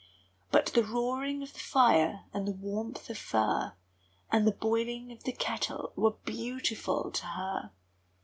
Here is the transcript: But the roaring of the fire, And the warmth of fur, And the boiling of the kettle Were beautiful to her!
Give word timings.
But 0.49 0.71
the 0.73 0.83
roaring 0.83 1.43
of 1.43 1.53
the 1.53 1.59
fire, 1.59 2.25
And 2.33 2.47
the 2.47 2.51
warmth 2.53 3.07
of 3.11 3.19
fur, 3.19 3.73
And 4.31 4.47
the 4.47 4.51
boiling 4.51 5.11
of 5.11 5.25
the 5.25 5.31
kettle 5.31 5.93
Were 5.95 6.15
beautiful 6.25 7.11
to 7.11 7.25
her! 7.27 7.71